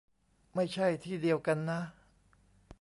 [0.55, 1.79] ไม่ใช่ที่เดียวกันนะ